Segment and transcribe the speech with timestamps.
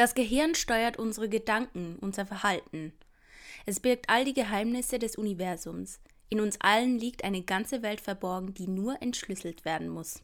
[0.00, 2.94] Das Gehirn steuert unsere Gedanken, unser Verhalten.
[3.66, 6.00] Es birgt all die Geheimnisse des Universums.
[6.30, 10.22] In uns allen liegt eine ganze Welt verborgen, die nur entschlüsselt werden muss.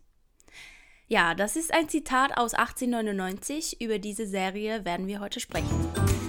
[1.08, 3.78] Ja, das ist ein Zitat aus 1899.
[3.82, 6.25] Über diese Serie werden wir heute sprechen.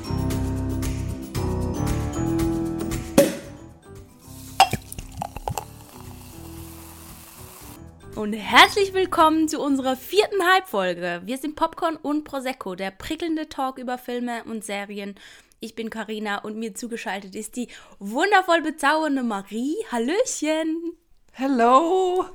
[8.17, 11.21] Und herzlich willkommen zu unserer vierten Halbfolge.
[11.25, 15.13] Wir sind Popcorn und Prosecco, der prickelnde Talk über Filme und Serien.
[15.59, 17.67] Ich bin Karina und mir zugeschaltet ist die
[17.99, 19.75] wundervoll bezaubernde Marie.
[19.91, 20.93] Hallöchen!
[21.31, 22.25] Hello!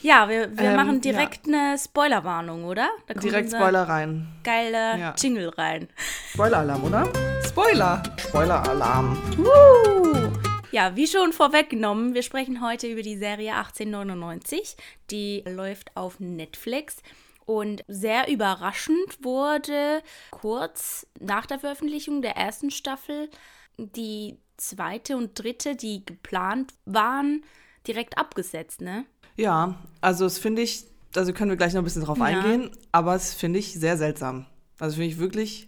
[0.03, 1.53] ja, wir, wir ähm, machen direkt ja.
[1.53, 2.89] eine Spoilerwarnung, oder?
[3.23, 4.27] direkt Spoiler rein.
[4.43, 5.15] Geile ja.
[5.17, 5.87] Jingle rein.
[6.31, 7.11] Spoiler-Alarm, oder?
[7.43, 8.03] Spoiler!
[8.19, 9.17] Spoiler-Alarm.
[9.35, 10.46] Woo!
[10.71, 14.75] Ja, wie schon vorweggenommen, wir sprechen heute über die Serie 1899.
[15.11, 16.97] Die läuft auf Netflix.
[17.45, 23.29] Und sehr überraschend wurde kurz nach der Veröffentlichung der ersten Staffel
[23.77, 27.43] die zweite und dritte, die geplant waren,
[27.87, 29.05] direkt abgesetzt, ne?
[29.37, 30.83] Ja, also das finde ich,
[31.15, 32.25] also können wir gleich noch ein bisschen drauf ja.
[32.25, 34.45] eingehen, aber es finde ich sehr seltsam.
[34.79, 35.67] Also finde ich wirklich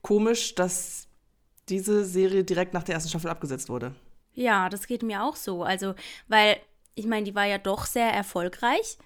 [0.00, 1.08] komisch, dass
[1.68, 3.94] diese Serie direkt nach der ersten Staffel abgesetzt wurde.
[4.36, 5.64] Ja, das geht mir auch so.
[5.64, 5.94] Also,
[6.28, 6.56] weil,
[6.94, 8.98] ich meine, die war ja doch sehr erfolgreich.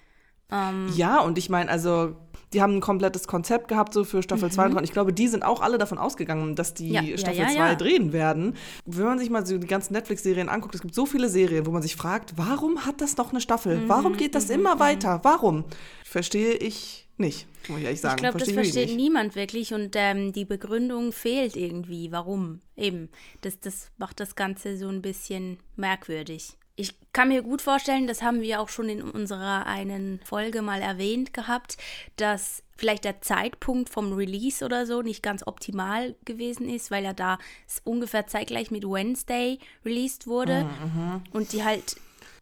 [0.51, 2.15] Ähm ja, und ich meine, also
[2.53, 4.77] die haben ein komplettes Konzept gehabt, so für Staffel 2 mhm.
[4.77, 7.67] und ich glaube, die sind auch alle davon ausgegangen, dass die ja, Staffel 2 ja,
[7.69, 8.57] ja, drehen werden.
[8.85, 11.71] Wenn man sich mal so die ganzen Netflix-Serien anguckt, es gibt so viele Serien, wo
[11.71, 13.77] man sich fragt, warum hat das noch eine Staffel?
[13.77, 13.89] Mhm.
[13.89, 14.55] Warum geht das mhm.
[14.55, 14.79] immer mhm.
[14.79, 15.19] weiter?
[15.23, 15.63] Warum?
[16.03, 18.15] Verstehe ich nicht, muss ich ehrlich sagen.
[18.17, 18.95] Ich glaube, das versteht nicht.
[18.97, 22.11] niemand wirklich und ähm, die Begründung fehlt irgendwie.
[22.11, 22.59] Warum?
[22.75, 23.09] Eben.
[23.41, 26.57] Das, das macht das Ganze so ein bisschen merkwürdig.
[26.75, 30.81] Ich kann mir gut vorstellen, das haben wir auch schon in unserer einen Folge mal
[30.81, 31.77] erwähnt gehabt,
[32.15, 37.13] dass vielleicht der Zeitpunkt vom Release oder so nicht ganz optimal gewesen ist, weil ja
[37.13, 37.37] da
[37.83, 41.21] ungefähr zeitgleich mit Wednesday released wurde mhm.
[41.31, 41.97] und die halt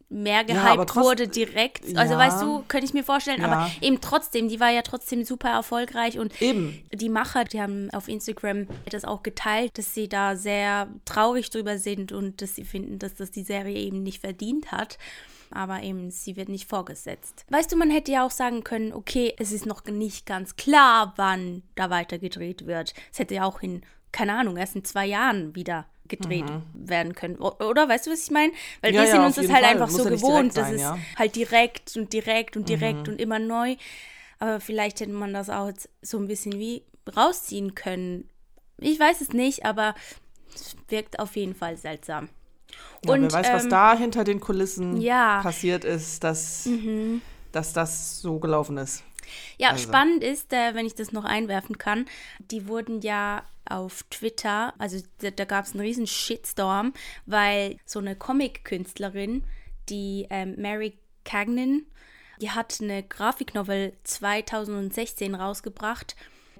[0.09, 1.85] mehr gehypt ja, wurde direkt.
[1.95, 3.41] Also ja, weißt du, könnte ich mir vorstellen.
[3.41, 3.47] Ja.
[3.47, 6.17] Aber eben trotzdem, die war ja trotzdem super erfolgreich.
[6.17, 6.83] Und eben.
[6.91, 11.77] die Macher, die haben auf Instagram das auch geteilt, dass sie da sehr traurig drüber
[11.77, 14.97] sind und dass sie finden, dass das die Serie eben nicht verdient hat.
[15.51, 17.45] Aber eben, sie wird nicht vorgesetzt.
[17.49, 21.13] Weißt du, man hätte ja auch sagen können, okay, es ist noch nicht ganz klar,
[21.17, 22.93] wann da weiter gedreht wird.
[23.11, 23.81] Es hätte ja auch in,
[24.11, 26.63] keine Ahnung, erst in zwei Jahren wieder gedreht mhm.
[26.73, 27.37] werden können.
[27.37, 28.51] Oder weißt du, was ich meine?
[28.81, 29.73] Weil ja, wir sind ja, uns das halt Fall.
[29.73, 30.53] einfach Muss so gewohnt.
[30.53, 30.97] Sein, das ist ja.
[31.17, 33.13] halt direkt und direkt und direkt mhm.
[33.13, 33.75] und immer neu.
[34.39, 36.83] Aber vielleicht hätte man das auch jetzt so ein bisschen wie
[37.15, 38.29] rausziehen können.
[38.77, 39.95] Ich weiß es nicht, aber
[40.53, 42.29] es wirkt auf jeden Fall seltsam.
[43.05, 47.21] Ja, und, wer weiß, ähm, was da hinter den Kulissen passiert ist, dass, mhm.
[47.51, 49.03] dass das so gelaufen ist.
[49.57, 49.87] Ja, also.
[49.87, 52.05] spannend ist, äh, wenn ich das noch einwerfen kann,
[52.39, 56.93] die wurden ja auf Twitter, also da, da gab es einen riesen Shitstorm,
[57.25, 59.43] weil so eine Comic-Künstlerin,
[59.89, 61.85] die ähm, Mary Cagnin,
[62.41, 66.15] die hat eine Grafiknovel 2016 rausgebracht,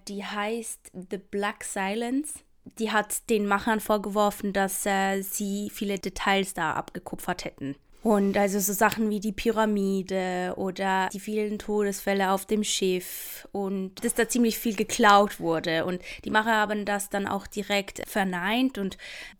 [0.08, 2.40] die heißt The Black Silence.
[2.78, 7.76] Die hat den Machern vorgeworfen, dass äh, sie viele Details da abgekupfert hätten.
[8.02, 14.04] Und also so Sachen wie die Pyramide oder die vielen Todesfälle auf dem Schiff und
[14.06, 15.84] dass da ziemlich viel geklaut wurde.
[15.84, 18.98] Und die Macher haben das dann auch direkt verneint und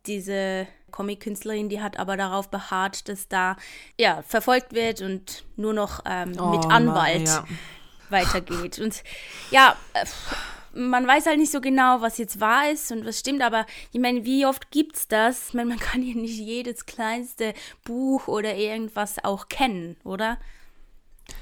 [0.08, 3.56] diese Comic-Künstlerin, die hat aber darauf beharrt, dass da
[3.98, 7.46] ja verfolgt wird und nur noch ähm, oh, mit Anwalt Mann, ja.
[8.10, 8.80] weitergeht.
[8.80, 9.04] Und
[9.52, 10.06] ja, äh,
[10.80, 14.00] man weiß halt nicht so genau, was jetzt wahr ist und was stimmt, aber ich
[14.00, 15.50] meine, wie oft gibt's das?
[15.50, 17.54] Ich meine, man kann ja nicht jedes kleinste
[17.84, 20.38] Buch oder irgendwas auch kennen, oder?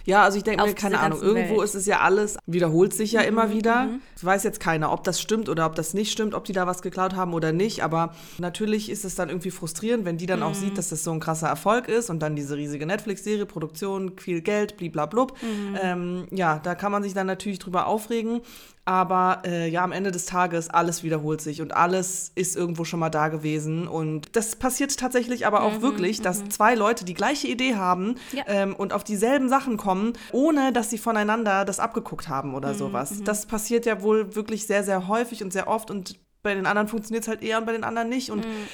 [0.05, 1.63] Ja, also ich denke mir, keine Ahnung, irgendwo Welt.
[1.63, 3.85] ist es ja alles, wiederholt sich ja mhm, immer wieder.
[3.85, 4.01] Mhm.
[4.15, 6.67] Ich weiß jetzt keiner, ob das stimmt oder ob das nicht stimmt, ob die da
[6.67, 10.39] was geklaut haben oder nicht, aber natürlich ist es dann irgendwie frustrierend, wenn die dann
[10.39, 10.45] mhm.
[10.45, 14.17] auch sieht, dass das so ein krasser Erfolg ist und dann diese riesige Netflix-Serie, Produktion,
[14.17, 15.33] viel Geld, bliblablub.
[15.41, 15.77] Mhm.
[15.81, 18.41] Ähm, ja, da kann man sich dann natürlich drüber aufregen,
[18.87, 23.01] aber äh, ja, am Ende des Tages, alles wiederholt sich und alles ist irgendwo schon
[23.01, 23.85] mal da gewesen.
[23.85, 26.51] Und das passiert tatsächlich aber auch mhm, wirklich, dass mhm.
[26.51, 28.44] zwei Leute die gleiche Idee haben ja.
[28.47, 32.77] ähm, und auf dieselben Sachen kommen, ohne dass sie voneinander das abgeguckt haben oder mhm,
[32.77, 33.12] sowas.
[33.12, 33.25] Mhm.
[33.25, 36.88] Das passiert ja wohl wirklich sehr, sehr häufig und sehr oft und bei den anderen
[36.88, 38.31] funktioniert es halt eher und bei den anderen nicht.
[38.31, 38.67] Und mhm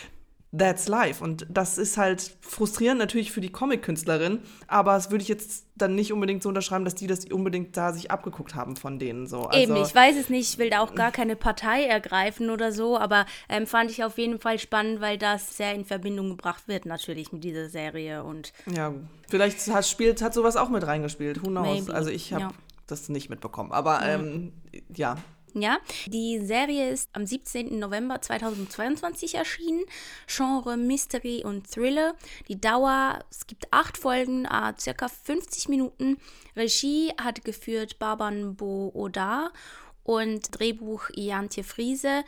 [0.55, 1.23] that's life.
[1.23, 5.95] Und das ist halt frustrierend natürlich für die Comic-Künstlerin, aber das würde ich jetzt dann
[5.95, 9.25] nicht unbedingt so unterschreiben, dass die das unbedingt da sich abgeguckt haben von denen.
[9.25, 9.47] So.
[9.47, 12.71] Also, Eben, ich weiß es nicht, ich will da auch gar keine Partei ergreifen oder
[12.71, 16.67] so, aber ähm, fand ich auf jeden Fall spannend, weil das sehr in Verbindung gebracht
[16.67, 18.23] wird natürlich mit dieser Serie.
[18.23, 18.93] Und ja,
[19.27, 21.65] vielleicht hat, spielt, hat sowas auch mit reingespielt, who knows.
[21.65, 21.93] Maybe.
[21.93, 22.51] Also ich habe ja.
[22.85, 24.13] das nicht mitbekommen, aber ja.
[24.13, 24.53] ähm,
[24.95, 25.17] ja.
[25.55, 25.77] Ja,
[26.07, 27.77] die Serie ist am 17.
[27.77, 29.83] November 2022 erschienen.
[30.27, 32.15] Genre Mystery und Thriller.
[32.47, 36.17] Die Dauer, es gibt acht Folgen, äh, circa 50 Minuten.
[36.55, 39.51] Regie hat geführt Baban Bo Oda
[40.03, 42.23] und Drehbuch Iantje Friese.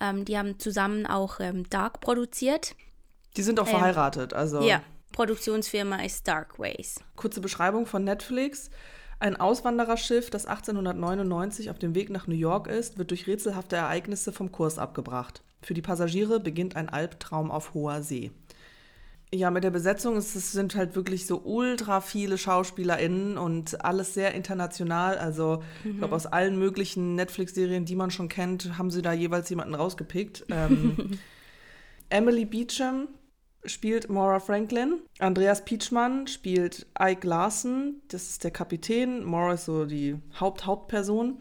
[0.00, 2.74] Ähm, die haben zusammen auch ähm, Dark produziert.
[3.36, 4.62] Die sind auch ähm, verheiratet, also.
[4.62, 4.82] Ja,
[5.12, 7.00] Produktionsfirma ist Darkways.
[7.16, 8.70] Kurze Beschreibung von Netflix.
[9.22, 14.32] Ein Auswandererschiff, das 1899 auf dem Weg nach New York ist, wird durch rätselhafte Ereignisse
[14.32, 15.44] vom Kurs abgebracht.
[15.62, 18.32] Für die Passagiere beginnt ein Albtraum auf hoher See.
[19.32, 24.34] Ja, mit der Besetzung es sind halt wirklich so ultra viele SchauspielerInnen und alles sehr
[24.34, 25.16] international.
[25.18, 25.90] Also, mhm.
[25.92, 29.76] ich glaube, aus allen möglichen Netflix-Serien, die man schon kennt, haben sie da jeweils jemanden
[29.76, 30.46] rausgepickt.
[30.50, 31.20] Ähm,
[32.08, 33.06] Emily Beecham,
[33.64, 35.00] spielt Maura Franklin.
[35.18, 39.24] Andreas Pietschmann spielt Ike Larson, das ist der Kapitän.
[39.24, 41.38] Maura ist so die Haupt-Hauptperson.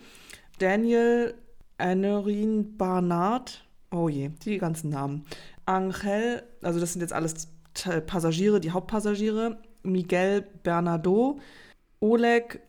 [0.59, 1.33] Daniel
[1.77, 5.25] Anorin Barnard, oh je, die ganzen Namen.
[5.65, 7.47] Angel, also das sind jetzt alles
[8.05, 9.57] Passagiere, die Hauptpassagiere.
[9.83, 11.39] Miguel Bernardo,
[11.99, 12.59] Oleg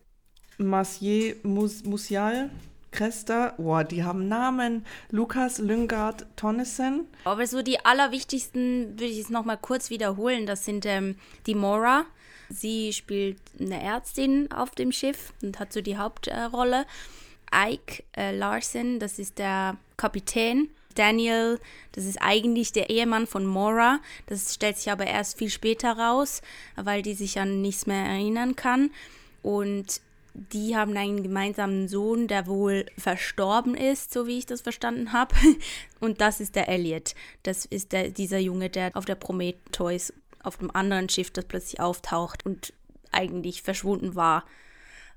[0.57, 2.49] Massier Musial,
[2.93, 4.85] Kresta, boah, die haben Namen.
[5.09, 7.07] Lukas Lyngard Tonnesen.
[7.25, 10.45] Aber so die allerwichtigsten würde ich jetzt nochmal kurz wiederholen.
[10.45, 11.17] Das sind ähm,
[11.47, 12.05] die Mora.
[12.49, 16.85] Sie spielt eine Ärztin auf dem Schiff und hat so die Hauptrolle.
[17.53, 20.69] Ike äh, Larson, das ist der Kapitän.
[20.93, 21.59] Daniel,
[21.93, 23.99] das ist eigentlich der Ehemann von Mora.
[24.27, 26.43] Das stellt sich aber erst viel später raus,
[26.75, 28.91] weil die sich an nichts mehr erinnern kann.
[29.41, 30.01] Und
[30.33, 35.35] die haben einen gemeinsamen Sohn, der wohl verstorben ist, so wie ich das verstanden habe.
[35.99, 37.13] Und das ist der Elliot.
[37.43, 41.79] Das ist der, dieser Junge, der auf der Prometheus auf dem anderen Schiff, das plötzlich
[41.79, 42.73] auftaucht und
[43.13, 44.43] eigentlich verschwunden war,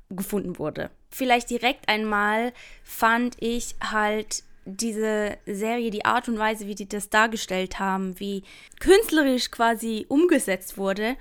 [0.08, 0.90] gefunden wurde.
[1.10, 2.52] Vielleicht direkt einmal
[2.84, 8.44] fand ich halt diese Serie, die Art und Weise, wie die das dargestellt haben, wie
[8.78, 11.16] künstlerisch quasi umgesetzt wurde,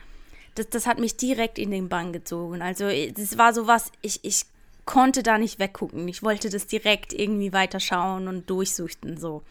[0.55, 2.61] das, das hat mich direkt in den Bann gezogen.
[2.61, 4.45] Also das war so was, ich, ich
[4.85, 6.07] konnte da nicht weggucken.
[6.07, 9.43] Ich wollte das direkt irgendwie weiterschauen und durchsuchten so.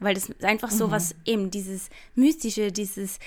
[0.00, 0.90] Weil das ist einfach so mhm.
[0.92, 3.18] was, eben dieses Mystische, dieses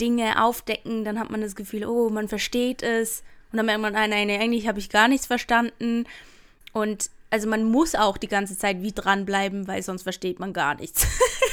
[0.00, 3.22] Dinge aufdecken, dann hat man das Gefühl, oh, man versteht es.
[3.52, 6.06] Und dann merkt man, nein, nein, eigentlich habe ich gar nichts verstanden.
[6.72, 10.74] Und also man muss auch die ganze Zeit wie dranbleiben, weil sonst versteht man gar
[10.74, 11.06] nichts.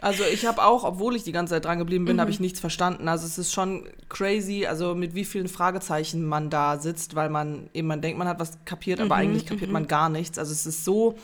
[0.00, 2.20] Also ich habe auch, obwohl ich die ganze Zeit dran geblieben bin, mhm.
[2.20, 3.08] habe ich nichts verstanden.
[3.08, 7.68] Also es ist schon crazy, also mit wie vielen Fragezeichen man da sitzt, weil man
[7.74, 9.74] eben, man denkt, man hat was kapiert, aber mhm, eigentlich kapiert mhm.
[9.74, 10.38] man gar nichts.
[10.38, 11.16] Also es ist so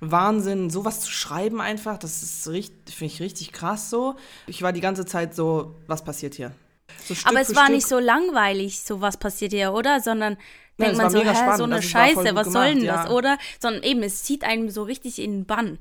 [0.00, 4.16] Wahnsinn, sowas zu schreiben einfach, das ist richtig, finde ich richtig krass so.
[4.46, 6.52] Ich war die ganze Zeit so, was passiert hier?
[7.04, 7.76] So aber es war Stück.
[7.76, 10.00] nicht so langweilig, so was passiert hier, oder?
[10.00, 10.36] Sondern
[10.78, 13.10] ja, denkt man so, hä, so eine also Scheiße, was gemacht, soll denn das, ja.
[13.10, 13.38] oder?
[13.60, 15.78] Sondern eben, es zieht einem so richtig in den Bann.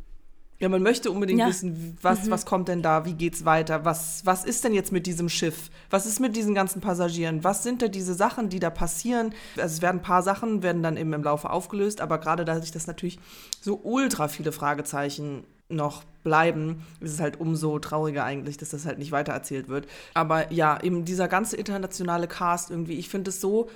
[0.63, 1.47] Ja, man möchte unbedingt ja.
[1.47, 2.31] wissen, was, mhm.
[2.31, 5.69] was kommt denn da, wie geht's weiter, was, was ist denn jetzt mit diesem Schiff,
[5.89, 9.33] was ist mit diesen ganzen Passagieren, was sind da diese Sachen, die da passieren.
[9.57, 12.71] Also es werden ein paar Sachen, werden dann eben im Laufe aufgelöst, aber gerade dadurch,
[12.71, 13.19] dass natürlich
[13.59, 18.99] so ultra viele Fragezeichen noch bleiben, ist es halt umso trauriger eigentlich, dass das halt
[18.99, 19.87] nicht weitererzählt wird.
[20.13, 23.69] Aber ja, eben dieser ganze internationale Cast irgendwie, ich finde es so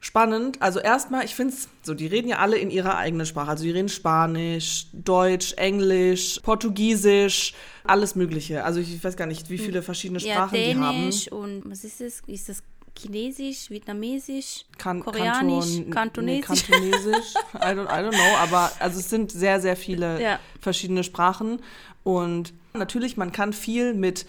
[0.00, 0.62] spannend.
[0.62, 3.50] Also erstmal, ich finde es so, die reden ja alle in ihrer eigenen Sprache.
[3.50, 8.64] Also die reden Spanisch, Deutsch, Englisch, Portugiesisch, alles Mögliche.
[8.64, 11.42] Also ich weiß gar nicht, wie viele verschiedene Sprachen ja, Dänisch die haben.
[11.42, 12.22] und was ist das?
[12.26, 12.62] Ist das
[12.96, 16.68] Chinesisch, Vietnamesisch, kan Koreanisch, Kanton, Kantonesisch?
[16.68, 18.36] Nee, Kantonesisch, I don't, I don't know.
[18.38, 20.40] Aber also es sind sehr, sehr viele ja.
[20.60, 21.60] verschiedene Sprachen.
[22.02, 24.26] Und natürlich, man kann viel mit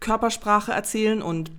[0.00, 1.50] Körpersprache erzählen und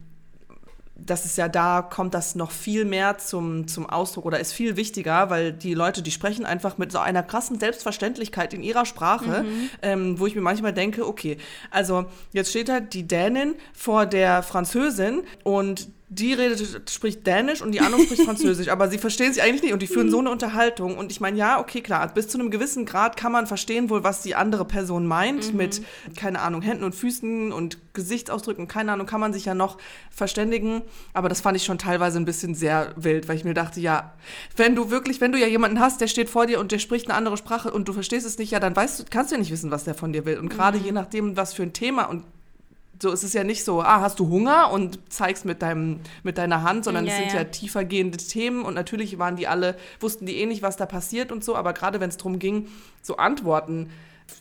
[0.99, 4.75] das ist ja da, kommt das noch viel mehr zum, zum Ausdruck oder ist viel
[4.75, 9.43] wichtiger, weil die Leute, die sprechen einfach mit so einer krassen Selbstverständlichkeit in ihrer Sprache,
[9.43, 9.69] mhm.
[9.81, 11.37] ähm, wo ich mir manchmal denke, okay,
[11.71, 17.73] also jetzt steht da die Dänin vor der Französin und die redet, spricht Dänisch und
[17.73, 20.29] die andere spricht Französisch, aber sie verstehen sich eigentlich nicht und die führen so eine
[20.31, 20.97] Unterhaltung.
[20.97, 24.05] Und ich meine, ja, okay, klar, bis zu einem gewissen Grad kann man verstehen wohl,
[24.05, 25.57] was die andere Person meint, mhm.
[25.57, 25.81] mit,
[26.15, 29.77] keine Ahnung, Händen und Füßen und Gesichtsausdrücken, keine Ahnung, kann man sich ja noch
[30.09, 30.81] verständigen.
[31.13, 34.13] Aber das fand ich schon teilweise ein bisschen sehr wild, weil ich mir dachte, ja,
[34.55, 37.09] wenn du wirklich, wenn du ja jemanden hast, der steht vor dir und der spricht
[37.09, 39.39] eine andere Sprache und du verstehst es nicht, ja, dann weißt du, kannst du ja
[39.39, 40.37] nicht wissen, was der von dir will.
[40.37, 40.85] Und gerade mhm.
[40.85, 42.23] je nachdem, was für ein Thema und
[43.01, 46.37] so ist es ja nicht so, ah, hast du Hunger und zeigst mit deinem mit
[46.37, 47.37] deiner Hand, sondern ja, es sind ja.
[47.39, 51.31] ja tiefergehende Themen und natürlich waren die alle wussten die eh nicht, was da passiert
[51.31, 52.67] und so, aber gerade wenn es darum ging,
[53.01, 53.89] so Antworten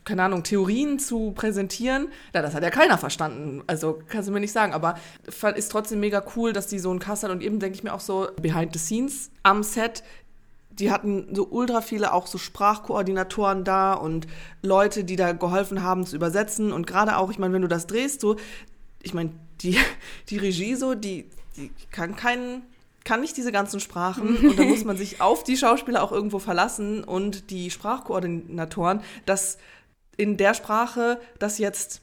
[0.05, 3.63] keine Ahnung, Theorien zu präsentieren, na, das hat ja keiner verstanden.
[3.67, 4.97] Also kannst du mir nicht sagen, aber
[5.55, 7.95] ist trotzdem mega cool, dass die so einen Cast hat und eben denke ich mir
[7.95, 10.03] auch so, behind the scenes am Set
[10.79, 14.27] die hatten so ultra viele auch so Sprachkoordinatoren da und
[14.63, 16.73] Leute, die da geholfen haben zu übersetzen.
[16.73, 18.37] Und gerade auch, ich meine, wenn du das drehst, so,
[19.03, 19.31] ich meine,
[19.61, 19.79] die,
[20.29, 22.63] die Regie so, die, die kann keinen
[23.05, 26.41] kann nicht diese ganzen Sprachen und da muss man sich auf die Schauspieler auch irgendwo
[26.41, 29.59] verlassen und die Sprachkoordinatoren, dass
[30.17, 32.03] in der Sprache das jetzt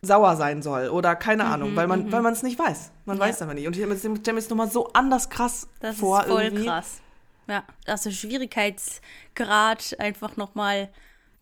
[0.00, 2.12] sauer sein soll oder keine mhm, Ahnung, weil man mhm.
[2.12, 2.90] weil man es nicht weiß.
[3.04, 3.66] Man weiß aber nicht.
[3.66, 6.18] Und ich stelle mir jetzt nochmal so anders krass das vor.
[6.18, 6.64] Das ist voll irgendwie.
[6.64, 7.00] krass.
[7.48, 10.90] Ja, also Schwierigkeitsgrad einfach nochmal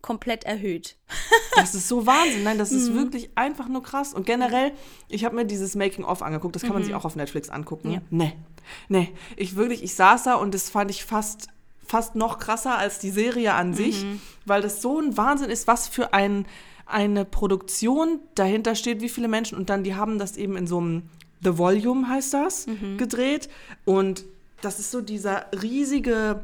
[0.03, 0.97] komplett erhöht.
[1.55, 2.43] das ist so Wahnsinn.
[2.43, 2.95] Nein, das ist mhm.
[2.95, 4.13] wirklich einfach nur krass.
[4.13, 4.73] Und generell,
[5.07, 6.55] ich habe mir dieses Making-of angeguckt.
[6.55, 6.75] Das kann mhm.
[6.75, 7.91] man sich auch auf Netflix angucken.
[7.91, 8.01] Ja.
[8.11, 8.33] Nee,
[8.89, 9.13] nee.
[9.37, 11.47] Ich wirklich, ich saß da und das fand ich fast,
[11.87, 14.19] fast noch krasser als die Serie an sich, mhm.
[14.45, 16.45] weil das so ein Wahnsinn ist, was für ein,
[16.85, 19.57] eine Produktion dahinter steht, wie viele Menschen.
[19.57, 21.03] Und dann, die haben das eben in so einem
[21.43, 22.97] The Volume heißt das, mhm.
[22.97, 23.49] gedreht.
[23.85, 24.25] Und
[24.63, 26.41] das ist so dieser riesige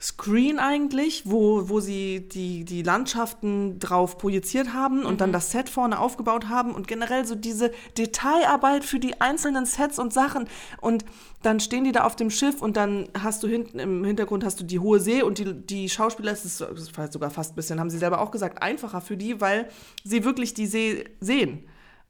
[0.00, 5.18] Screen eigentlich, wo, wo sie die, die Landschaften drauf projiziert haben und mhm.
[5.18, 9.98] dann das Set vorne aufgebaut haben und generell so diese Detailarbeit für die einzelnen Sets
[9.98, 10.46] und Sachen.
[10.80, 11.06] Und
[11.42, 14.60] dann stehen die da auf dem Schiff und dann hast du hinten im Hintergrund hast
[14.60, 17.56] du die hohe See und die, die Schauspieler, das ist, das ist sogar fast ein
[17.56, 19.70] bisschen, haben sie selber auch gesagt, einfacher für die, weil
[20.02, 21.64] sie wirklich die See sehen.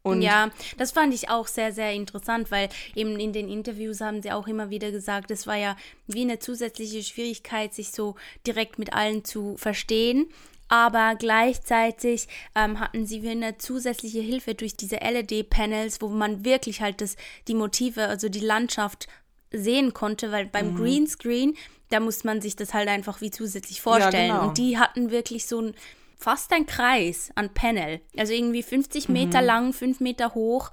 [0.06, 4.20] Und ja, das fand ich auch sehr, sehr interessant, weil eben in den Interviews haben
[4.20, 8.14] sie auch immer wieder gesagt, es war ja wie eine zusätzliche Schwierigkeit, sich so
[8.46, 10.26] direkt mit allen zu verstehen.
[10.68, 16.82] Aber gleichzeitig ähm, hatten sie wie eine zusätzliche Hilfe durch diese LED-Panels, wo man wirklich
[16.82, 17.16] halt das,
[17.48, 19.08] die Motive, also die Landschaft
[19.52, 20.76] sehen konnte, weil beim mhm.
[20.76, 21.56] Greenscreen,
[21.88, 24.28] da muss man sich das halt einfach wie zusätzlich vorstellen.
[24.28, 24.48] Ja, genau.
[24.48, 25.74] Und die hatten wirklich so ein
[26.24, 28.00] fast ein Kreis an Panel.
[28.16, 29.46] Also irgendwie 50 Meter mhm.
[29.46, 30.70] lang, 5 Meter hoch.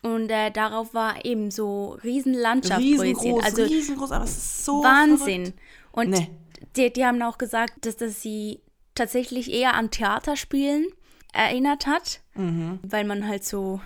[0.00, 4.82] Und äh, darauf war eben so riesen Landschaft riesengroß, Also riesengroß, aber es ist so
[4.82, 5.46] Wahnsinn.
[5.46, 5.60] Verrückt.
[5.92, 6.30] Und nee.
[6.76, 8.60] die, die haben auch gesagt, dass das sie
[8.94, 10.86] tatsächlich eher an Theaterspielen
[11.32, 12.78] erinnert hat, mhm.
[12.82, 13.80] weil man halt so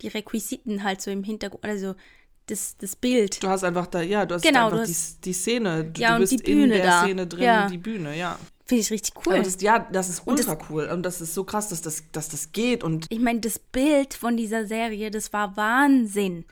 [0.00, 1.94] die Requisiten halt so im Hintergrund, also
[2.52, 3.42] das, das Bild.
[3.42, 6.00] Du hast einfach da, ja, du hast genau, einfach du hast, die, die Szene, du,
[6.00, 7.02] ja, du bist in der da.
[7.02, 7.68] Szene drin, ja.
[7.68, 8.38] die Bühne, ja.
[8.66, 9.42] Finde ich richtig cool.
[9.42, 10.84] Das, ja, das ist ultra das, cool.
[10.86, 12.84] Und das ist so krass, dass das, dass das geht.
[12.84, 16.44] Und ich meine, das Bild von dieser Serie, das war Wahnsinn.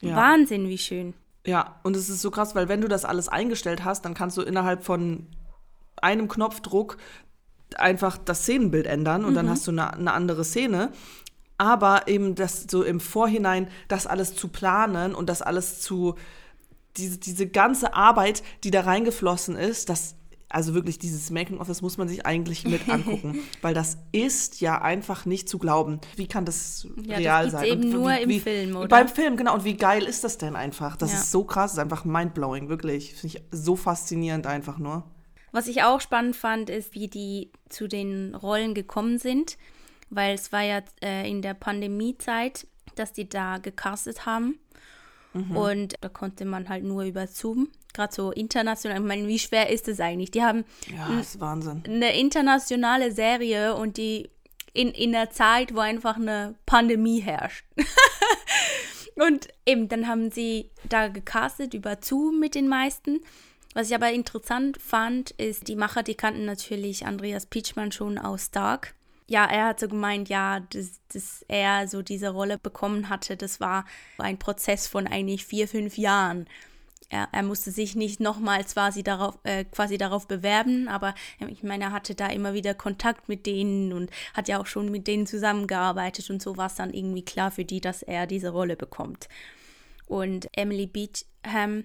[0.00, 0.16] Ja.
[0.16, 1.14] Wahnsinn, wie schön.
[1.46, 4.36] Ja, und es ist so krass, weil wenn du das alles eingestellt hast, dann kannst
[4.36, 5.26] du innerhalb von
[5.96, 6.98] einem Knopfdruck
[7.76, 9.36] einfach das Szenenbild ändern und mhm.
[9.36, 10.92] dann hast du eine, eine andere Szene
[11.60, 16.14] aber eben das so im Vorhinein das alles zu planen und das alles zu
[16.96, 20.16] diese, diese ganze Arbeit, die da reingeflossen ist, das
[20.48, 24.62] also wirklich dieses Making of, das muss man sich eigentlich mit angucken, weil das ist
[24.62, 26.00] ja einfach nicht zu glauben.
[26.16, 27.64] Wie kann das ja, real das sein?
[27.64, 28.88] eben und nur wie, im Film, oder?
[28.88, 29.52] Beim Film, genau.
[29.52, 30.96] Und wie geil ist das denn einfach?
[30.96, 31.18] Das ja.
[31.18, 33.14] ist so krass, das ist einfach mindblowing, wirklich.
[33.14, 35.04] Finde ich so faszinierend einfach nur.
[35.52, 39.58] Was ich auch spannend fand, ist, wie die zu den Rollen gekommen sind,
[40.10, 44.58] weil es war ja äh, in der Pandemiezeit, dass die da gecastet haben.
[45.32, 45.56] Mhm.
[45.56, 49.70] Und da konnte man halt nur über Zoom gerade so international, ich meine, wie schwer
[49.70, 50.30] ist es eigentlich?
[50.30, 51.08] Die haben ja,
[51.86, 54.30] eine internationale Serie und die
[54.72, 57.64] in, in einer Zeit, wo einfach eine Pandemie herrscht.
[59.16, 63.20] und eben, dann haben sie da gecastet über Zoom mit den meisten.
[63.74, 68.50] Was ich aber interessant fand, ist, die Macher, die kannten natürlich Andreas Pietschmann schon aus
[68.50, 68.94] Dark.
[69.30, 73.60] Ja, er hat so gemeint, ja, dass, dass er so diese Rolle bekommen hatte, das
[73.60, 73.84] war
[74.18, 76.46] ein Prozess von eigentlich vier, fünf Jahren
[77.10, 81.14] er, er musste sich nicht nochmals quasi darauf, äh, quasi darauf bewerben, aber
[81.48, 84.90] ich meine, er hatte da immer wieder Kontakt mit denen und hat ja auch schon
[84.90, 88.50] mit denen zusammengearbeitet und so war es dann irgendwie klar für die, dass er diese
[88.50, 89.28] Rolle bekommt.
[90.06, 91.84] Und Emily Beecham,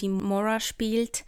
[0.00, 1.24] die Mora spielt,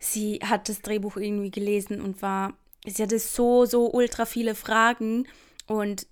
[0.00, 2.54] sie hat das Drehbuch irgendwie gelesen und war,
[2.86, 5.26] sie hatte so, so ultra viele Fragen
[5.66, 6.06] und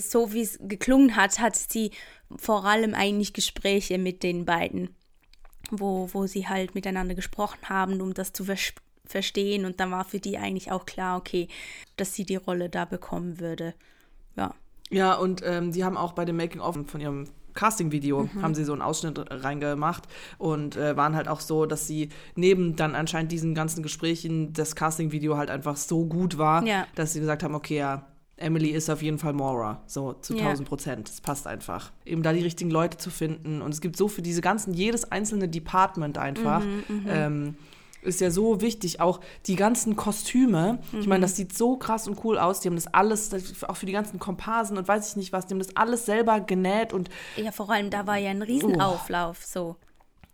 [0.00, 1.90] so, wie es geklungen hat, hat sie
[2.36, 4.96] vor allem eigentlich Gespräche mit den beiden
[5.70, 8.56] wo, wo sie halt miteinander gesprochen haben, um das zu ver
[9.04, 9.64] verstehen.
[9.64, 11.46] Und dann war für die eigentlich auch klar, okay,
[11.96, 13.74] dass sie die Rolle da bekommen würde.
[14.36, 14.52] Ja.
[14.90, 18.42] Ja, und ähm, die haben auch bei dem Making-of von ihrem Casting-Video mhm.
[18.42, 20.04] haben sie so einen Ausschnitt reingemacht
[20.38, 24.76] und äh, waren halt auch so, dass sie neben dann anscheinend diesen ganzen Gesprächen das
[24.76, 26.86] Casting-Video halt einfach so gut war, ja.
[26.94, 28.06] dass sie gesagt haben, okay, ja,
[28.38, 30.44] Emily ist auf jeden Fall Mora, so zu ja.
[30.44, 31.08] 1000 Prozent.
[31.08, 31.90] Es passt einfach.
[32.04, 33.62] Eben da die richtigen Leute zu finden.
[33.62, 36.62] Und es gibt so für diese ganzen, jedes einzelne Department einfach.
[36.62, 37.06] Mhm.
[37.08, 37.54] ähm,
[38.06, 39.00] ist ja so wichtig.
[39.00, 40.78] Auch die ganzen Kostüme.
[40.92, 41.00] Mhm.
[41.00, 42.60] Ich meine, das sieht so krass und cool aus.
[42.60, 43.30] Die haben das alles,
[43.66, 46.40] auch für die ganzen Komparsen und weiß ich nicht was, die haben das alles selber
[46.40, 47.10] genäht und.
[47.36, 49.46] Ja, vor allem da war ja ein Riesenauflauf, oh.
[49.46, 49.76] so.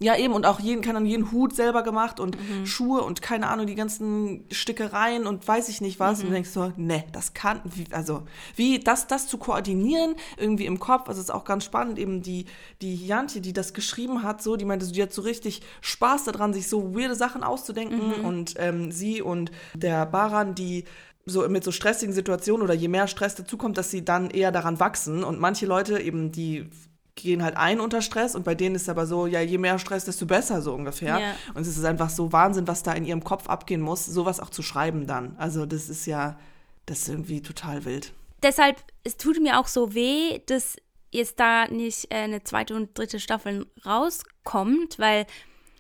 [0.02, 2.66] Ja, eben, und auch jeden, kann dann jeden Hut selber gemacht und mhm.
[2.66, 6.18] Schuhe und keine Ahnung, die ganzen Stickereien und weiß ich nicht was.
[6.18, 6.25] Mhm.
[6.25, 8.23] Und du denkst so, ne, das kann, wie, also,
[8.56, 12.47] wie das, das zu koordinieren, irgendwie im Kopf, also ist auch ganz spannend, eben die,
[12.80, 16.52] die Jantje, die das geschrieben hat, so, die meinte, die hat so richtig Spaß daran,
[16.52, 18.25] sich so weirde Sachen auszudenken mhm.
[18.25, 20.85] und ähm, sie und der Baran, die
[21.25, 24.80] so mit so stressigen Situationen oder je mehr Stress dazukommt, dass sie dann eher daran
[24.80, 26.68] wachsen und manche Leute eben, die
[27.14, 29.78] gehen halt ein unter Stress und bei denen ist es aber so, ja, je mehr
[29.78, 31.19] Stress, desto besser, so ungefähr.
[31.19, 31.35] Ja.
[31.54, 34.50] Und es ist einfach so Wahnsinn, was da in ihrem Kopf abgehen muss, sowas auch
[34.50, 35.37] zu schreiben dann.
[35.38, 36.38] Also das ist ja,
[36.87, 38.12] das ist irgendwie total wild.
[38.42, 40.76] Deshalb, es tut mir auch so weh, dass
[41.11, 45.26] jetzt da nicht äh, eine zweite und dritte Staffel rauskommt, weil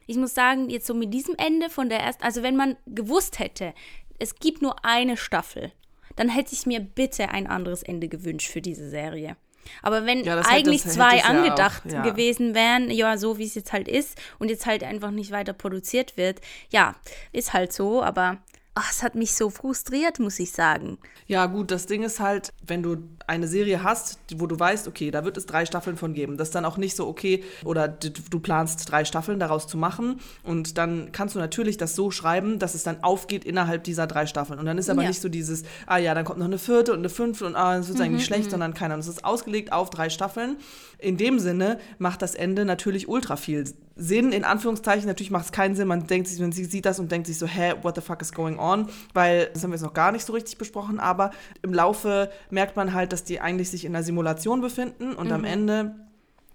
[0.06, 3.38] ich muss sagen, jetzt so mit diesem Ende von der ersten, also wenn man gewusst
[3.38, 3.72] hätte,
[4.18, 5.72] es gibt nur eine Staffel,
[6.16, 9.36] dann hätte ich mir bitte ein anderes Ende gewünscht für diese Serie.
[9.82, 12.10] Aber wenn ja, eigentlich das, zwei angedacht ja auch, ja.
[12.10, 15.52] gewesen wären, ja, so wie es jetzt halt ist und jetzt halt einfach nicht weiter
[15.52, 16.40] produziert wird,
[16.70, 16.94] ja,
[17.32, 18.38] ist halt so, aber
[18.74, 20.96] Ach, es hat mich so frustriert, muss ich sagen.
[21.26, 25.10] Ja, gut, das Ding ist halt, wenn du eine Serie hast, wo du weißt, okay,
[25.10, 27.86] da wird es drei Staffeln von geben, das ist dann auch nicht so okay, oder
[27.86, 32.58] du planst drei Staffeln daraus zu machen und dann kannst du natürlich das so schreiben,
[32.58, 34.58] dass es dann aufgeht innerhalb dieser drei Staffeln.
[34.58, 35.08] Und dann ist aber ja.
[35.08, 37.76] nicht so dieses, ah ja, dann kommt noch eine vierte und eine fünfte und ah,
[37.76, 38.50] es wird mhm, eigentlich schlecht, mhm.
[38.50, 38.94] sondern keiner.
[38.94, 40.56] Und es ist ausgelegt auf drei Staffeln.
[41.02, 43.64] In dem Sinne macht das Ende natürlich ultra viel
[43.96, 45.06] Sinn, in Anführungszeichen.
[45.06, 45.88] Natürlich macht es keinen Sinn.
[45.88, 48.32] Man denkt sich, man sieht das und denkt sich so, hä, what the fuck is
[48.32, 48.88] going on?
[49.12, 51.30] Weil das haben wir jetzt noch gar nicht so richtig besprochen, aber
[51.62, 55.32] im Laufe merkt man halt, dass die eigentlich sich in einer Simulation befinden und mhm.
[55.32, 55.94] am Ende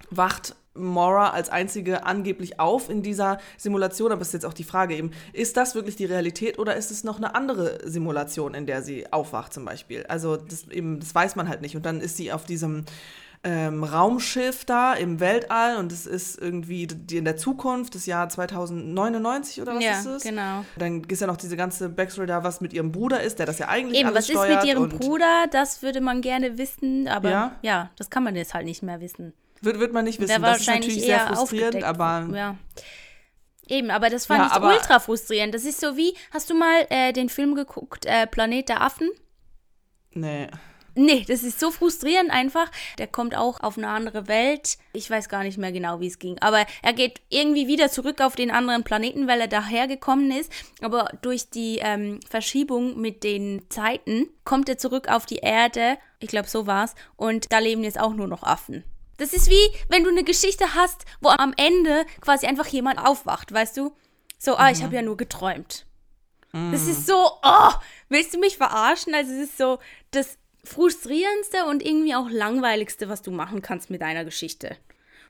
[0.10, 4.64] wacht Mora als einzige angeblich auf in dieser Simulation, aber es ist jetzt auch die
[4.64, 8.66] Frage eben, ist das wirklich die Realität oder ist es noch eine andere Simulation, in
[8.66, 10.06] der sie aufwacht zum Beispiel?
[10.08, 11.76] Also das eben, das weiß man halt nicht.
[11.76, 12.86] Und dann ist sie auf diesem
[13.48, 19.62] ähm, Raumschiff da im Weltall und es ist irgendwie in der Zukunft, das Jahr 2099
[19.62, 20.24] oder was ja, ist es?
[20.24, 20.66] genau.
[20.78, 23.60] Dann ist ja noch diese ganze Backstory da, was mit ihrem Bruder ist, der das
[23.60, 25.46] ja eigentlich Eben, alles was ist mit ihrem Bruder?
[25.50, 27.56] Das würde man gerne wissen, aber ja?
[27.62, 29.32] ja, das kann man jetzt halt nicht mehr wissen.
[29.62, 30.42] Wird, wird man nicht wissen.
[30.42, 32.28] Das ist natürlich sehr frustrierend, aber...
[32.34, 32.58] Ja.
[33.70, 35.54] Eben, aber das fand ja, ich ultra frustrierend.
[35.54, 39.10] Das ist so wie, hast du mal äh, den Film geguckt, äh, Planet der Affen?
[40.12, 40.48] Nee.
[41.00, 42.72] Nee, das ist so frustrierend einfach.
[42.98, 44.80] Der kommt auch auf eine andere Welt.
[44.94, 46.40] Ich weiß gar nicht mehr genau, wie es ging.
[46.40, 50.52] Aber er geht irgendwie wieder zurück auf den anderen Planeten, weil er dahergekommen ist.
[50.82, 56.00] Aber durch die ähm, Verschiebung mit den Zeiten kommt er zurück auf die Erde.
[56.20, 56.96] Ich glaube, so war's.
[57.16, 58.84] Und da leben jetzt auch nur noch Affen.
[59.18, 63.54] Das ist wie, wenn du eine Geschichte hast, wo am Ende quasi einfach jemand aufwacht,
[63.54, 63.96] weißt du?
[64.40, 64.84] So, ah, ich mhm.
[64.86, 65.86] habe ja nur geträumt.
[66.54, 66.72] Mhm.
[66.72, 67.72] Das ist so, oh,
[68.10, 69.14] willst du mich verarschen?
[69.14, 69.78] Also es ist so,
[70.10, 74.76] das frustrierendste und irgendwie auch langweiligste, was du machen kannst mit deiner Geschichte.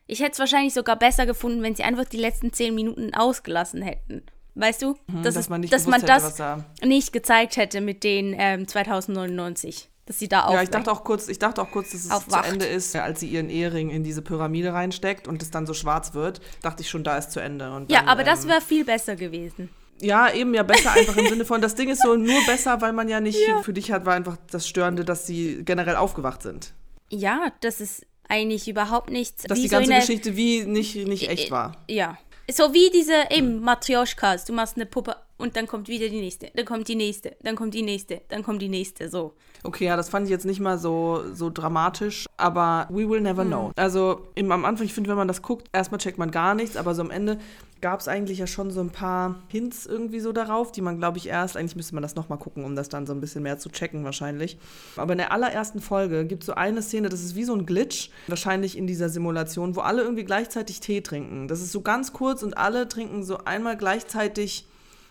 [0.08, 3.82] Ich hätte es wahrscheinlich sogar besser gefunden, wenn sie einfach die letzten zehn Minuten ausgelassen
[3.82, 4.24] hätten.
[4.56, 4.98] Weißt du?
[5.08, 8.68] Mhm, dass, dass, man, nicht dass man das da nicht gezeigt hätte mit den ähm,
[8.68, 9.90] 2099.
[10.08, 10.54] Dass sie da auch.
[10.54, 12.46] Ja, ich dachte auch kurz, ich dachte auch kurz, dass es aufwacht.
[12.46, 15.74] zu Ende ist, als sie ihren Ehering in diese Pyramide reinsteckt und es dann so
[15.74, 17.72] schwarz wird, dachte ich schon, da ist zu Ende.
[17.74, 19.70] Und ja, dann, aber ähm, das wäre viel besser gewesen.
[20.00, 22.94] Ja, eben ja besser einfach im Sinne von, das Ding ist so nur besser, weil
[22.94, 23.62] man ja nicht, ja.
[23.64, 26.74] für dich hat, war einfach das Störende, dass sie generell aufgewacht sind.
[27.10, 29.44] Ja, das ist eigentlich überhaupt nichts.
[29.44, 31.78] Dass die ganze so Geschichte wie nicht, nicht echt war.
[31.90, 32.18] Ja.
[32.50, 34.46] So wie diese eben Matryoshkas.
[34.46, 37.56] Du machst eine Puppe und dann kommt wieder die nächste, dann kommt die nächste, dann
[37.56, 39.34] kommt die nächste, dann kommt die nächste, so.
[39.64, 43.44] Okay, ja, das fand ich jetzt nicht mal so, so dramatisch, aber we will never
[43.44, 43.50] hm.
[43.50, 43.72] know.
[43.76, 46.76] Also im, am Anfang, ich finde, wenn man das guckt, erstmal checkt man gar nichts,
[46.76, 47.40] aber so am Ende
[47.82, 51.18] gab es eigentlich ja schon so ein paar Hints irgendwie so darauf, die man, glaube
[51.18, 53.60] ich, erst, eigentlich müsste man das nochmal gucken, um das dann so ein bisschen mehr
[53.60, 54.58] zu checken wahrscheinlich.
[54.96, 57.66] Aber in der allerersten Folge gibt es so eine Szene, das ist wie so ein
[57.66, 61.48] Glitch, wahrscheinlich in dieser Simulation, wo alle irgendwie gleichzeitig Tee trinken.
[61.48, 64.68] Das ist so ganz kurz und alle trinken so einmal gleichzeitig,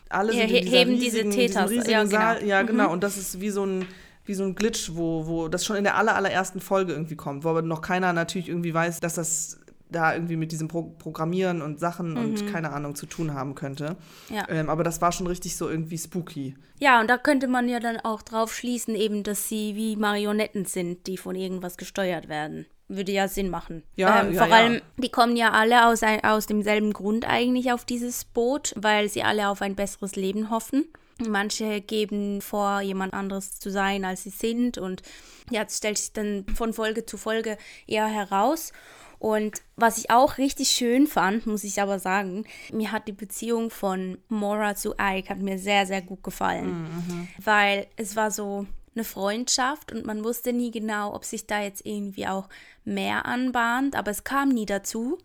[0.09, 1.71] alle ja, in heben riesigen, diese Tetas.
[1.87, 2.05] Ja, genau.
[2.05, 2.45] Saal.
[2.45, 2.87] Ja, genau.
[2.87, 2.93] Mhm.
[2.93, 3.85] Und das ist wie so ein
[4.27, 7.45] wie so ein Glitch, wo, wo das schon in der aller, allerersten Folge irgendwie kommt,
[7.45, 9.57] wo aber noch keiner natürlich irgendwie weiß, dass das
[9.89, 12.17] da irgendwie mit diesem Pro Programmieren und Sachen mhm.
[12.17, 13.97] und keine Ahnung zu tun haben könnte.
[14.29, 14.47] Ja.
[14.49, 16.55] Ähm, aber das war schon richtig so irgendwie spooky.
[16.79, 20.65] Ja, und da könnte man ja dann auch drauf schließen, eben, dass sie wie Marionetten
[20.65, 22.65] sind, die von irgendwas gesteuert werden.
[22.89, 23.83] Würde ja Sinn machen.
[23.95, 24.81] Ja, ähm, ja vor allem, ja.
[24.97, 29.23] die kommen ja alle aus, ein, aus demselben Grund eigentlich auf dieses Boot, weil sie
[29.23, 30.85] alle auf ein besseres Leben hoffen.
[31.27, 34.77] Manche geben vor, jemand anderes zu sein, als sie sind.
[34.77, 35.01] Und
[35.49, 38.71] ja, das stellt sich dann von Folge zu Folge eher heraus.
[39.19, 43.69] Und was ich auch richtig schön fand, muss ich aber sagen, mir hat die Beziehung
[43.71, 46.83] von Mora zu Ike hat mir sehr, sehr gut gefallen.
[46.83, 47.27] Mhm.
[47.43, 51.85] Weil es war so eine Freundschaft und man wusste nie genau, ob sich da jetzt
[51.85, 52.47] irgendwie auch
[52.85, 55.17] mehr anbahnt, aber es kam nie dazu.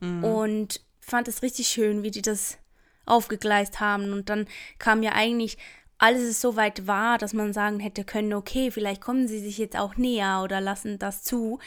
[0.00, 0.24] Mhm.
[0.24, 2.58] Und fand es richtig schön, wie die das
[3.06, 4.12] aufgegleist haben.
[4.12, 4.46] Und dann
[4.78, 5.56] kam ja eigentlich
[5.98, 9.56] alles ist so weit war, dass man sagen hätte können, okay, vielleicht kommen sie sich
[9.56, 11.58] jetzt auch näher oder lassen das zu,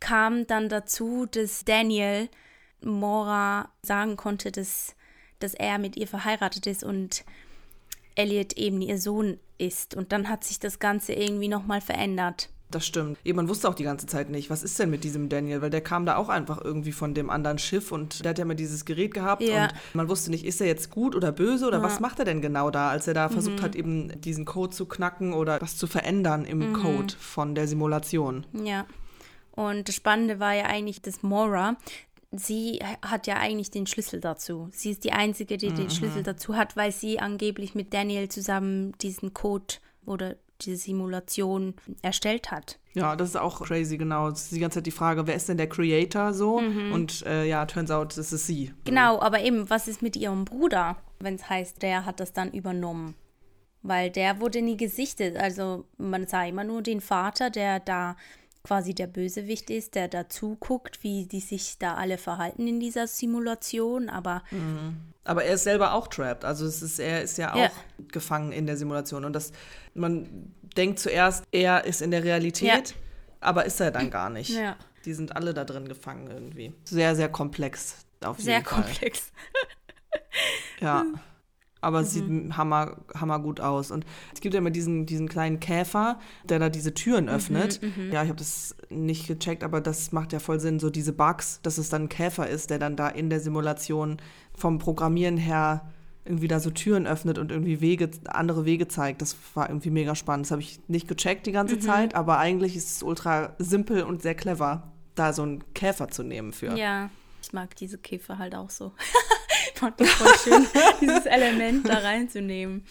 [0.00, 2.28] kam dann dazu, dass Daniel
[2.80, 4.94] Mora sagen konnte, dass,
[5.40, 7.24] dass er mit ihr verheiratet ist und
[8.14, 9.94] Elliot eben ihr Sohn ist.
[9.94, 12.50] Und dann hat sich das Ganze irgendwie nochmal verändert.
[12.70, 13.16] Das stimmt.
[13.24, 15.70] Eben, man wusste auch die ganze Zeit nicht, was ist denn mit diesem Daniel, weil
[15.70, 18.54] der kam da auch einfach irgendwie von dem anderen Schiff und der hat ja mal
[18.54, 19.64] dieses Gerät gehabt ja.
[19.64, 21.82] und man wusste nicht, ist er jetzt gut oder böse oder ja.
[21.82, 23.32] was macht er denn genau da, als er da mhm.
[23.32, 26.72] versucht hat, eben diesen Code zu knacken oder was zu verändern im mhm.
[26.74, 28.46] Code von der Simulation.
[28.52, 28.84] Ja.
[29.58, 31.76] Und das Spannende war ja eigentlich, dass Mora,
[32.30, 34.68] sie hat ja eigentlich den Schlüssel dazu.
[34.70, 35.74] Sie ist die Einzige, die mhm.
[35.74, 39.74] den Schlüssel dazu hat, weil sie angeblich mit Daniel zusammen diesen Code
[40.06, 42.78] oder diese Simulation erstellt hat.
[42.94, 44.30] Ja, das ist auch crazy, genau.
[44.30, 46.60] Das ist die ganze Zeit die Frage, wer ist denn der Creator so?
[46.60, 46.92] Mhm.
[46.92, 48.72] Und äh, ja, turns out, das ist sie.
[48.84, 52.52] Genau, aber eben, was ist mit ihrem Bruder, wenn es heißt, der hat das dann
[52.52, 53.16] übernommen?
[53.82, 55.36] Weil der wurde nie gesichtet.
[55.36, 58.14] Also man sah immer nur den Vater, der da
[58.68, 63.06] quasi der Bösewicht ist, der da zuguckt, wie die sich da alle verhalten in dieser
[63.06, 64.42] Simulation, aber.
[64.50, 64.98] Mhm.
[65.24, 66.44] Aber er ist selber auch trapped.
[66.44, 67.70] Also es ist, er ist ja auch ja.
[68.12, 69.24] gefangen in der Simulation.
[69.24, 69.52] Und das,
[69.94, 72.96] man denkt zuerst, er ist in der Realität, ja.
[73.40, 74.50] aber ist er dann gar nicht.
[74.50, 74.76] Ja.
[75.04, 76.74] Die sind alle da drin gefangen irgendwie.
[76.84, 78.06] Sehr, sehr komplex.
[78.22, 79.32] Auf sehr komplex.
[80.80, 81.06] ja.
[81.80, 82.44] Aber es mhm.
[82.46, 83.90] sieht hammer, hammer gut aus.
[83.90, 87.80] Und es gibt ja immer diesen, diesen kleinen Käfer, der da diese Türen mhm, öffnet.
[87.82, 91.12] Mhm, ja, ich habe das nicht gecheckt, aber das macht ja voll Sinn, so diese
[91.12, 94.18] Bugs, dass es dann ein Käfer ist, der dann da in der Simulation
[94.54, 95.88] vom Programmieren her
[96.28, 99.22] irgendwie da so Türen öffnet und irgendwie Wege, andere Wege zeigt.
[99.22, 100.46] Das war irgendwie mega spannend.
[100.46, 101.80] Das habe ich nicht gecheckt die ganze mhm.
[101.80, 106.22] Zeit, aber eigentlich ist es ultra simpel und sehr clever, da so einen Käfer zu
[106.22, 106.76] nehmen für.
[106.76, 107.10] Ja,
[107.42, 108.92] ich mag diese Käfer halt auch so.
[109.78, 110.66] fand das voll schön,
[111.00, 112.84] dieses Element da reinzunehmen.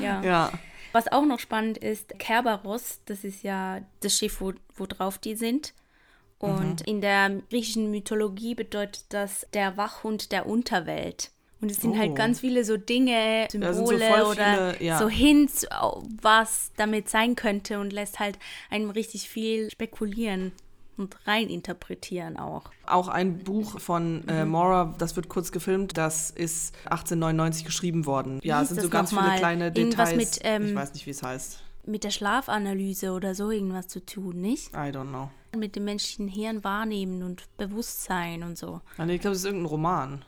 [0.00, 0.22] Ja.
[0.22, 0.52] ja.
[0.92, 5.34] Was auch noch spannend ist, Kerberos, das ist ja das Schiff, wo, wo drauf die
[5.34, 5.74] sind.
[6.38, 6.86] Und mhm.
[6.86, 11.30] in der griechischen Mythologie bedeutet das der Wachhund der Unterwelt.
[11.60, 12.08] Und es sind halt oh.
[12.08, 14.98] halt ganz viele so Dinge, Symbole so oder viele, ja.
[14.98, 15.66] so Hints,
[16.20, 20.52] was damit sein könnte und lässt halt einem richtig viel spekulieren
[20.96, 22.70] und reininterpretieren auch.
[22.86, 24.50] Auch ein Buch von äh, mhm.
[24.50, 28.40] Mora, das wird kurz gefilmt, das ist 1899 geschrieben worden.
[28.42, 30.16] Ja, es sind so ganz viele kleine Details.
[30.16, 31.62] Mit, ähm, ich weiß nicht, wie es heißt.
[31.84, 34.72] Mit der Schlafanalyse oder so irgendwas zu tun, nicht?
[34.72, 35.30] I don't know.
[35.56, 38.80] Mit dem menschlichen Hirn wahrnehmen und Bewusstsein und so.
[38.98, 40.24] Ah, nee, ich glaube, es ist irgendein Roman,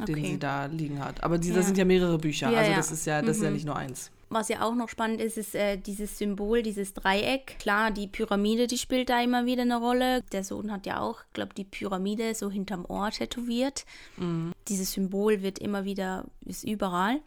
[0.00, 0.14] okay.
[0.14, 1.22] den sie da liegen hat.
[1.24, 1.62] Aber diese ja.
[1.62, 3.30] sind ja mehrere Bücher, ja, also das ist ja, das mhm.
[3.30, 3.54] ist ja mhm.
[3.54, 4.10] nicht nur eins.
[4.32, 7.58] Was ja auch noch spannend ist, ist äh, dieses Symbol, dieses Dreieck.
[7.58, 10.22] Klar, die Pyramide, die spielt da immer wieder eine Rolle.
[10.30, 13.84] Der Sohn hat ja auch, glaube die Pyramide so hinterm Ohr tätowiert.
[14.16, 14.52] Mhm.
[14.68, 17.20] Dieses Symbol wird immer wieder, ist überall.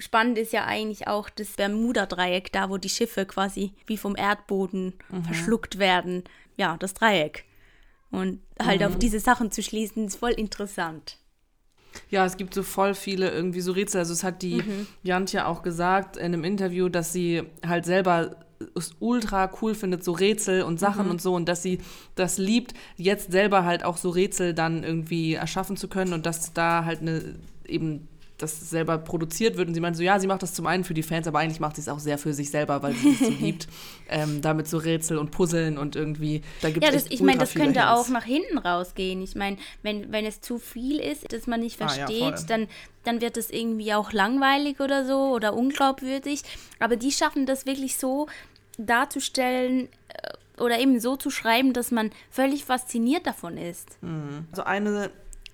[0.00, 4.94] Spannend ist ja eigentlich auch das Bermuda-Dreieck, da wo die Schiffe quasi wie vom Erdboden
[5.10, 5.22] mhm.
[5.22, 6.24] verschluckt werden.
[6.56, 7.44] Ja, das Dreieck.
[8.10, 8.86] Und halt mhm.
[8.88, 11.18] auf diese Sachen zu schließen, ist voll interessant.
[12.10, 14.00] Ja, es gibt so voll viele irgendwie so Rätsel.
[14.00, 14.86] Also es hat die mhm.
[15.02, 18.36] Jantje auch gesagt in einem Interview, dass sie halt selber
[18.74, 21.12] es ultra cool findet, so Rätsel und Sachen mhm.
[21.12, 21.78] und so und dass sie
[22.16, 26.52] das liebt, jetzt selber halt auch so Rätsel dann irgendwie erschaffen zu können und dass
[26.52, 29.68] da halt eine eben das selber produziert wird.
[29.68, 31.60] Und sie meint so, ja, sie macht das zum einen für die Fans, aber eigentlich
[31.60, 33.68] macht sie es auch sehr für sich selber, weil sie es so liebt.
[34.08, 37.38] Ähm, damit so Rätsel und Puzzeln und irgendwie, da gibt es Ja, das, ich meine,
[37.38, 38.00] das könnte Hints.
[38.00, 39.20] auch nach hinten rausgehen.
[39.22, 42.68] Ich meine, wenn, wenn es zu viel ist, dass man nicht versteht, ah, ja, dann,
[43.04, 46.42] dann wird es irgendwie auch langweilig oder so oder unglaubwürdig.
[46.78, 48.28] Aber die schaffen das wirklich so
[48.78, 54.02] darzustellen, äh, oder eben so zu schreiben, dass man völlig fasziniert davon ist.
[54.02, 54.46] Mhm.
[54.50, 55.10] Also eine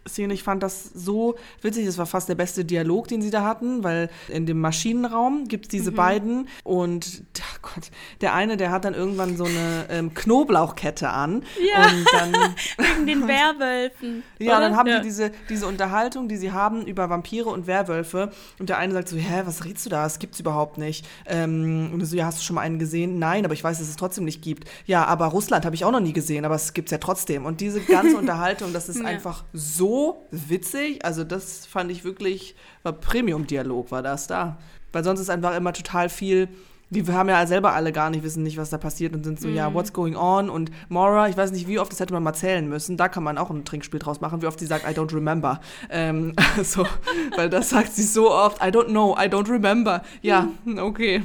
[0.09, 0.35] Szene.
[0.35, 1.87] Ich fand das so witzig.
[1.87, 5.67] Das war fast der beste Dialog, den sie da hatten, weil in dem Maschinenraum gibt
[5.67, 5.97] es diese mhm.
[5.97, 7.90] beiden und oh Gott,
[8.21, 11.45] der eine, der hat dann irgendwann so eine ähm, Knoblauchkette an.
[11.59, 12.33] Ja, und dann,
[12.79, 14.23] wegen den Werwölfen.
[14.38, 14.69] ja, oder?
[14.69, 14.99] dann haben ja.
[14.99, 19.09] die diese, diese Unterhaltung, die sie haben über Vampire und Werwölfe und der eine sagt
[19.09, 20.05] so, hä, was redest du da?
[20.05, 21.07] Das gibt's überhaupt nicht.
[21.27, 23.19] Ähm, und so, ja, hast du schon mal einen gesehen?
[23.19, 24.69] Nein, aber ich weiß, dass es trotzdem nicht gibt.
[24.87, 27.47] Ja, aber Russland habe ich auch noch nie gesehen, aber es gibt's ja trotzdem.
[27.47, 29.07] Und diese ganze Unterhaltung, das ist ja.
[29.07, 29.94] einfach so
[30.31, 31.05] witzig.
[31.05, 34.59] Also das fand ich wirklich, war Premium-Dialog war das da.
[34.93, 36.49] Weil sonst ist einfach immer total viel,
[36.91, 39.49] die haben ja selber alle gar nicht, wissen nicht, was da passiert und sind so,
[39.49, 39.55] mm.
[39.55, 39.75] ja, mhm.
[39.75, 40.49] what's going on?
[40.49, 42.97] Und Mora, ich weiß nicht, wie oft, das hätte man mal zählen müssen.
[42.97, 45.61] Da kann man auch ein Trinkspiel draus machen, wie oft sie sagt, I don't remember.
[45.91, 46.87] Ähm, so,
[47.37, 50.03] weil das sagt sie so oft, I don't know, I don't remember.
[50.23, 51.23] Ja, okay.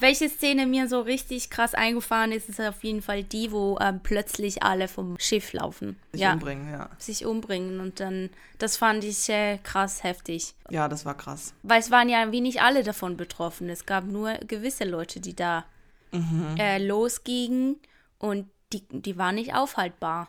[0.00, 4.00] Welche Szene mir so richtig krass eingefahren ist, ist auf jeden Fall die, wo ähm,
[4.02, 5.98] plötzlich alle vom Schiff laufen.
[6.12, 6.32] Sich ja.
[6.32, 6.88] umbringen, ja.
[6.98, 10.54] Sich umbringen und dann, das fand ich äh, krass heftig.
[10.70, 11.54] Ja, das war krass.
[11.62, 13.68] Weil es waren ja wie nicht alle davon betroffen.
[13.68, 15.64] Es gab nur gewisse Leute, die da
[16.12, 16.56] mhm.
[16.58, 17.76] äh, losgingen
[18.18, 20.28] und die, die waren nicht aufhaltbar.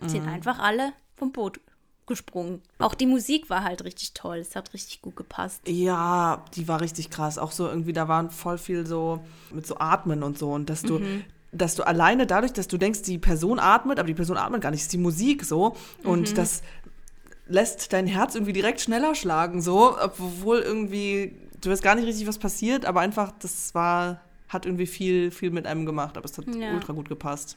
[0.00, 0.08] Mhm.
[0.08, 1.60] Sind einfach alle vom Boot
[2.06, 2.62] gesprungen.
[2.78, 4.38] Auch die Musik war halt richtig toll.
[4.38, 5.62] Es hat richtig gut gepasst.
[5.66, 7.38] Ja, die war richtig krass.
[7.38, 10.50] Auch so irgendwie, da waren voll viel so mit so Atmen und so.
[10.52, 11.24] Und dass du, mhm.
[11.52, 14.70] dass du alleine dadurch, dass du denkst, die Person atmet, aber die Person atmet gar
[14.70, 15.76] nicht, ist die Musik so.
[16.02, 16.34] Und mhm.
[16.34, 16.62] das
[17.52, 22.26] lässt dein Herz irgendwie direkt schneller schlagen, so, obwohl irgendwie, du weißt gar nicht richtig,
[22.26, 26.36] was passiert, aber einfach, das war, hat irgendwie viel, viel mit einem gemacht, aber es
[26.38, 26.72] hat ja.
[26.74, 27.56] ultra gut gepasst.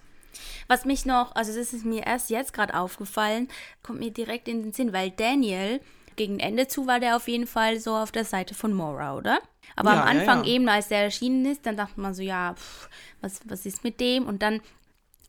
[0.67, 3.49] Was mich noch, also das ist mir erst jetzt gerade aufgefallen,
[3.83, 5.81] kommt mir direkt in den Sinn, weil Daniel,
[6.15, 9.39] gegen Ende zu war der auf jeden Fall so auf der Seite von Mora, oder?
[9.75, 10.55] Aber ja, am Anfang ja, ja.
[10.55, 12.89] eben, als der erschienen ist, dann dachte man so, ja, pff,
[13.21, 14.25] was, was ist mit dem?
[14.25, 14.61] Und dann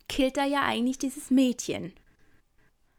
[0.08, 1.92] killt er ja eigentlich dieses Mädchen.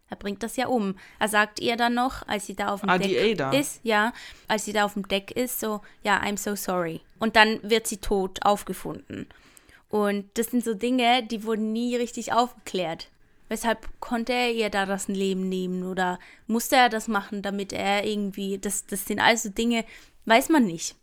[0.10, 0.96] Er bringt das ja um.
[1.20, 4.14] Er sagt ihr dann noch, als sie da auf dem ah, Deck ist, ja,
[4.48, 7.02] als sie da auf dem Deck ist, so, ja, I'm so sorry.
[7.20, 9.28] Und dann wird sie tot aufgefunden.
[9.90, 13.10] Und das sind so Dinge, die wurden nie richtig aufgeklärt.
[13.50, 18.06] Weshalb konnte er ihr da das Leben nehmen oder musste er das machen, damit er
[18.06, 19.86] irgendwie, das, das sind also Dinge,
[20.26, 20.96] weiß man nicht.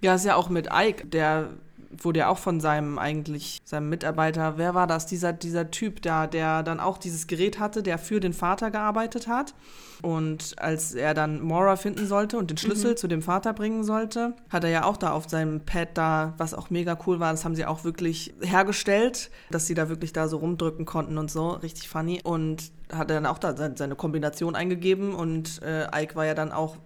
[0.00, 1.50] Ja, ist ja auch mit Ike, der
[1.98, 5.06] wurde ja auch von seinem eigentlich, seinem Mitarbeiter, wer war das?
[5.06, 9.28] Dieser, dieser Typ da, der dann auch dieses Gerät hatte, der für den Vater gearbeitet
[9.28, 9.54] hat.
[10.02, 12.96] Und als er dann Mora finden sollte und den Schlüssel mhm.
[12.96, 16.54] zu dem Vater bringen sollte, hat er ja auch da auf seinem Pad da, was
[16.54, 20.26] auch mega cool war, das haben sie auch wirklich hergestellt, dass sie da wirklich da
[20.26, 22.20] so rumdrücken konnten und so, richtig funny.
[22.24, 26.50] Und hat er dann auch da seine Kombination eingegeben und äh, Ike war ja dann
[26.52, 26.76] auch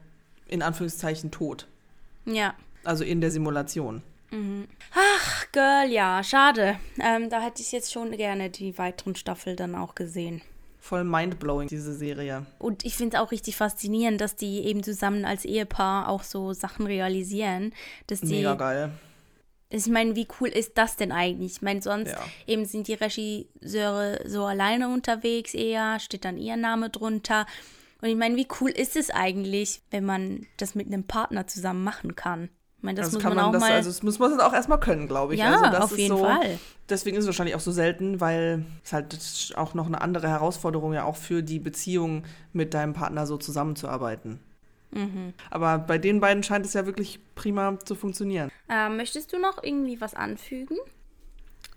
[0.47, 1.67] in Anführungszeichen tot.
[2.27, 2.55] Ja.
[2.85, 4.03] Also in der Simulation.
[4.31, 4.69] Mhm.
[4.95, 6.79] Ach, Girl, ja, schade.
[7.01, 10.43] Ähm, da hätte ich jetzt schon gerne die weiteren Staffeln dann auch gesehen.
[10.79, 12.47] Voll mindblowing, diese Serie.
[12.59, 16.53] Und ich finde es auch richtig faszinierend, dass die eben zusammen als Ehepaar auch so
[16.53, 17.73] Sachen realisieren.
[18.07, 18.93] Dass die, Mega geil.
[19.69, 21.55] Ich meine, wie cool ist das denn eigentlich?
[21.55, 22.21] Ich meine, sonst ja.
[22.47, 27.47] eben sind die Regisseure so alleine unterwegs eher, steht dann ihr Name drunter.
[28.01, 31.83] Und ich meine, wie cool ist es eigentlich, wenn man das mit einem Partner zusammen
[31.83, 32.49] machen kann?
[32.87, 33.73] Meine, das, das muss man, man auch das, mal.
[33.73, 35.41] Also das muss man auch erstmal können, glaube ich.
[35.41, 36.59] Ja, also auf jeden so, Fall.
[36.89, 40.95] Deswegen ist es wahrscheinlich auch so selten, weil es halt auch noch eine andere Herausforderung
[40.95, 44.41] ja auch für die Beziehung mit deinem Partner so zusammenzuarbeiten.
[44.93, 45.35] Mhm.
[45.51, 48.51] Aber bei den beiden scheint es ja wirklich prima zu funktionieren.
[48.69, 50.79] Äh, möchtest du noch irgendwie was anfügen?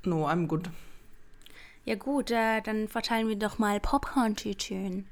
[0.04, 0.70] No, I'm good.
[1.86, 5.08] Ja gut, äh, dann verteilen wir doch mal Popcorn-Tütchen.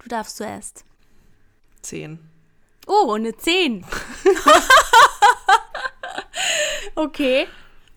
[0.00, 0.84] Du darfst zuerst.
[1.80, 2.18] Zehn.
[2.86, 3.84] Oh, eine 10.
[6.94, 7.46] okay.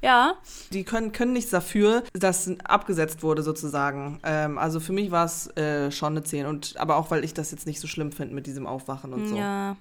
[0.01, 0.35] Ja.
[0.71, 4.19] Die können, können nichts dafür, dass abgesetzt wurde sozusagen.
[4.23, 6.45] Ähm, also für mich war es äh, schon eine 10.
[6.45, 9.29] Und, aber auch, weil ich das jetzt nicht so schlimm finde mit diesem Aufwachen und
[9.29, 9.35] so.
[9.35, 9.77] Ja.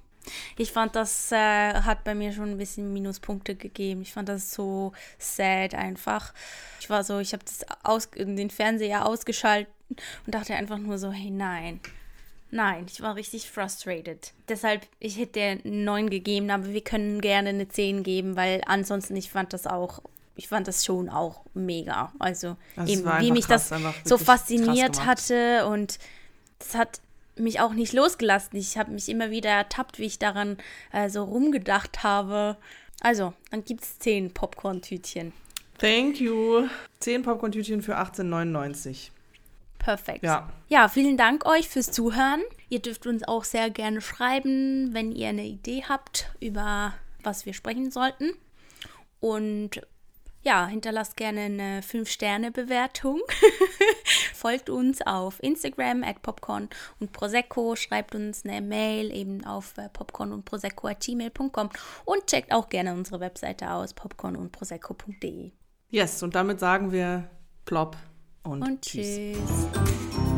[0.56, 4.00] Ich fand, das äh, hat bei mir schon ein bisschen Minuspunkte gegeben.
[4.00, 6.32] Ich fand das so sad einfach.
[6.80, 7.44] Ich war so, ich habe
[8.16, 9.68] den Fernseher ausgeschaltet
[10.24, 11.80] und dachte einfach nur so, hey nein,
[12.50, 14.32] Nein, ich war richtig frustrated.
[14.48, 19.30] Deshalb, ich hätte 9 gegeben, aber wir können gerne eine 10 geben, weil ansonsten, ich
[19.30, 20.00] fand das auch,
[20.36, 22.12] ich fand das schon auch mega.
[22.18, 25.98] Also, das eben, wie mich krass, das so fasziniert hatte und
[26.58, 27.00] das hat
[27.36, 28.56] mich auch nicht losgelassen.
[28.56, 30.56] Ich habe mich immer wieder ertappt, wie ich daran
[30.92, 32.56] äh, so rumgedacht habe.
[33.00, 35.32] Also, dann gibt es 10 Popcorn-Tütchen.
[35.78, 36.68] Thank you.
[37.00, 39.10] 10 Popcorn-Tütchen für 18,99.
[39.84, 40.24] Perfekt.
[40.24, 40.48] Ja.
[40.68, 42.40] ja, vielen Dank euch fürs Zuhören.
[42.70, 47.52] Ihr dürft uns auch sehr gerne schreiben, wenn ihr eine Idee habt, über was wir
[47.52, 48.30] sprechen sollten.
[49.20, 49.82] Und
[50.42, 53.20] ja, hinterlasst gerne eine 5-Sterne-Bewertung.
[54.34, 57.76] Folgt uns auf Instagram at Popcorn und Prosecco.
[57.76, 61.68] Schreibt uns eine Mail eben auf äh, popcorn und prosecco.gmail.com
[62.06, 65.52] und checkt auch gerne unsere Webseite aus popcorn und prosecco.de.
[65.90, 67.28] Yes, und damit sagen wir
[67.66, 67.98] plopp
[68.44, 69.16] und, und tschüss.
[69.16, 70.33] tschüss.